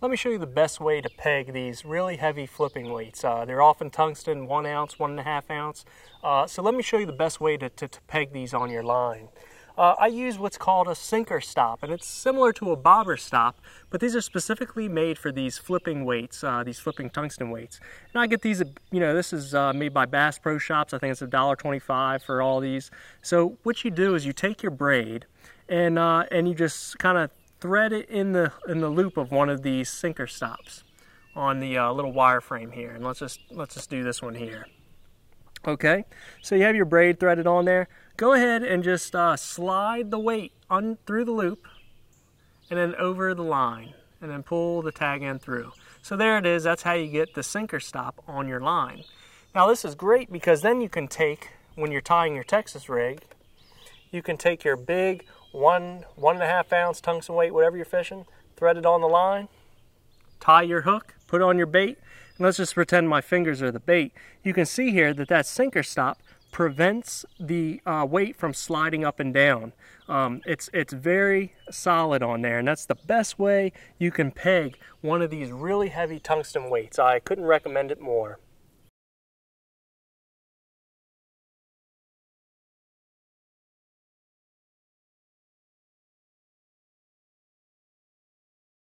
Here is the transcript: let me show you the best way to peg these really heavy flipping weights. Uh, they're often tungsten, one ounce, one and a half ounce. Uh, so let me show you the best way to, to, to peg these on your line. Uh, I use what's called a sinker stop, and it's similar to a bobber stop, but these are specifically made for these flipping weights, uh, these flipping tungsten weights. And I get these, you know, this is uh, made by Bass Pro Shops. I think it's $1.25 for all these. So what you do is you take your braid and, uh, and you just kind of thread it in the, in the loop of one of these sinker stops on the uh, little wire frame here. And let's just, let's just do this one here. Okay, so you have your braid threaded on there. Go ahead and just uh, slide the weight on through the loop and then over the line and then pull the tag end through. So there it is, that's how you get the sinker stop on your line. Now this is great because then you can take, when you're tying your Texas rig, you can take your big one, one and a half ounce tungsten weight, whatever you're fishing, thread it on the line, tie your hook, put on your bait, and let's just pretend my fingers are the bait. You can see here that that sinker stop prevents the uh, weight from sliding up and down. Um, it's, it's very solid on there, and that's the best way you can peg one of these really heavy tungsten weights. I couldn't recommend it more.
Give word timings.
let 0.00 0.10
me 0.10 0.16
show 0.16 0.28
you 0.28 0.38
the 0.38 0.46
best 0.46 0.80
way 0.80 1.00
to 1.00 1.08
peg 1.10 1.52
these 1.52 1.84
really 1.84 2.16
heavy 2.16 2.46
flipping 2.46 2.92
weights. 2.92 3.24
Uh, 3.24 3.44
they're 3.44 3.62
often 3.62 3.90
tungsten, 3.90 4.46
one 4.46 4.64
ounce, 4.64 4.98
one 4.98 5.10
and 5.10 5.20
a 5.20 5.24
half 5.24 5.50
ounce. 5.50 5.84
Uh, 6.22 6.46
so 6.46 6.62
let 6.62 6.74
me 6.74 6.82
show 6.82 6.98
you 6.98 7.06
the 7.06 7.12
best 7.12 7.40
way 7.40 7.56
to, 7.56 7.68
to, 7.70 7.88
to 7.88 8.00
peg 8.02 8.32
these 8.32 8.54
on 8.54 8.70
your 8.70 8.84
line. 8.84 9.28
Uh, 9.76 9.94
I 9.98 10.08
use 10.08 10.38
what's 10.38 10.58
called 10.58 10.88
a 10.88 10.94
sinker 10.94 11.40
stop, 11.40 11.84
and 11.84 11.92
it's 11.92 12.06
similar 12.06 12.52
to 12.54 12.72
a 12.72 12.76
bobber 12.76 13.16
stop, 13.16 13.60
but 13.90 14.00
these 14.00 14.16
are 14.16 14.20
specifically 14.20 14.88
made 14.88 15.18
for 15.18 15.30
these 15.30 15.56
flipping 15.56 16.04
weights, 16.04 16.42
uh, 16.42 16.64
these 16.64 16.80
flipping 16.80 17.10
tungsten 17.10 17.50
weights. 17.50 17.78
And 18.12 18.20
I 18.20 18.26
get 18.26 18.42
these, 18.42 18.60
you 18.90 18.98
know, 18.98 19.14
this 19.14 19.32
is 19.32 19.54
uh, 19.54 19.72
made 19.72 19.94
by 19.94 20.04
Bass 20.04 20.36
Pro 20.38 20.58
Shops. 20.58 20.94
I 20.94 20.98
think 20.98 21.12
it's 21.12 21.22
$1.25 21.22 22.22
for 22.22 22.42
all 22.42 22.58
these. 22.58 22.90
So 23.22 23.56
what 23.62 23.84
you 23.84 23.92
do 23.92 24.16
is 24.16 24.26
you 24.26 24.32
take 24.32 24.62
your 24.62 24.72
braid 24.72 25.26
and, 25.68 25.96
uh, 25.96 26.24
and 26.32 26.48
you 26.48 26.54
just 26.54 26.98
kind 26.98 27.18
of 27.18 27.30
thread 27.60 27.92
it 27.92 28.08
in 28.08 28.32
the, 28.32 28.52
in 28.68 28.80
the 28.80 28.88
loop 28.88 29.16
of 29.16 29.30
one 29.30 29.48
of 29.48 29.62
these 29.62 29.88
sinker 29.88 30.26
stops 30.26 30.84
on 31.34 31.60
the 31.60 31.78
uh, 31.78 31.92
little 31.92 32.12
wire 32.12 32.40
frame 32.40 32.72
here. 32.72 32.90
And 32.90 33.04
let's 33.04 33.20
just, 33.20 33.40
let's 33.50 33.74
just 33.74 33.90
do 33.90 34.02
this 34.02 34.22
one 34.22 34.34
here. 34.34 34.66
Okay, 35.66 36.04
so 36.40 36.54
you 36.54 36.62
have 36.62 36.76
your 36.76 36.84
braid 36.84 37.18
threaded 37.18 37.46
on 37.46 37.64
there. 37.64 37.88
Go 38.16 38.32
ahead 38.32 38.62
and 38.62 38.82
just 38.82 39.14
uh, 39.14 39.36
slide 39.36 40.10
the 40.10 40.18
weight 40.18 40.52
on 40.70 40.98
through 41.06 41.24
the 41.24 41.32
loop 41.32 41.66
and 42.70 42.78
then 42.78 42.94
over 42.96 43.34
the 43.34 43.42
line 43.42 43.94
and 44.20 44.30
then 44.30 44.42
pull 44.42 44.82
the 44.82 44.92
tag 44.92 45.22
end 45.22 45.42
through. 45.42 45.72
So 46.02 46.16
there 46.16 46.38
it 46.38 46.46
is, 46.46 46.64
that's 46.64 46.82
how 46.82 46.94
you 46.94 47.10
get 47.10 47.34
the 47.34 47.42
sinker 47.42 47.80
stop 47.80 48.22
on 48.26 48.48
your 48.48 48.60
line. 48.60 49.04
Now 49.54 49.66
this 49.66 49.84
is 49.84 49.94
great 49.94 50.30
because 50.30 50.62
then 50.62 50.80
you 50.80 50.88
can 50.88 51.08
take, 51.08 51.50
when 51.74 51.90
you're 51.90 52.00
tying 52.00 52.34
your 52.34 52.44
Texas 52.44 52.88
rig, 52.88 53.22
you 54.10 54.22
can 54.22 54.36
take 54.36 54.64
your 54.64 54.76
big 54.76 55.26
one, 55.52 56.04
one 56.16 56.36
and 56.36 56.42
a 56.42 56.46
half 56.46 56.72
ounce 56.72 57.00
tungsten 57.00 57.34
weight, 57.34 57.52
whatever 57.52 57.76
you're 57.76 57.84
fishing, 57.86 58.26
thread 58.56 58.76
it 58.76 58.86
on 58.86 59.00
the 59.00 59.08
line, 59.08 59.48
tie 60.40 60.62
your 60.62 60.82
hook, 60.82 61.14
put 61.26 61.42
on 61.42 61.56
your 61.56 61.66
bait, 61.66 61.98
and 62.36 62.44
let's 62.44 62.56
just 62.56 62.74
pretend 62.74 63.08
my 63.08 63.20
fingers 63.20 63.62
are 63.62 63.70
the 63.70 63.80
bait. 63.80 64.12
You 64.42 64.52
can 64.54 64.66
see 64.66 64.90
here 64.90 65.12
that 65.14 65.28
that 65.28 65.46
sinker 65.46 65.82
stop 65.82 66.20
prevents 66.50 67.26
the 67.38 67.80
uh, 67.84 68.06
weight 68.08 68.36
from 68.36 68.54
sliding 68.54 69.04
up 69.04 69.20
and 69.20 69.34
down. 69.34 69.72
Um, 70.08 70.40
it's, 70.46 70.70
it's 70.72 70.92
very 70.92 71.54
solid 71.70 72.22
on 72.22 72.40
there, 72.42 72.58
and 72.58 72.66
that's 72.66 72.86
the 72.86 72.94
best 72.94 73.38
way 73.38 73.72
you 73.98 74.10
can 74.10 74.30
peg 74.30 74.78
one 75.02 75.20
of 75.20 75.30
these 75.30 75.50
really 75.50 75.88
heavy 75.88 76.18
tungsten 76.18 76.70
weights. 76.70 76.98
I 76.98 77.18
couldn't 77.18 77.44
recommend 77.44 77.90
it 77.90 78.00
more. 78.00 78.38